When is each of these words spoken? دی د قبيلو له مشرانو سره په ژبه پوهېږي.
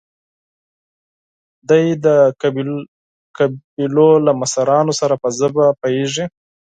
دی 1.69 1.83
د 2.05 2.07
قبيلو 3.37 4.09
له 4.25 4.31
مشرانو 4.41 4.93
سره 5.01 5.15
په 5.21 5.27
ژبه 5.37 5.65
پوهېږي. 5.79 6.23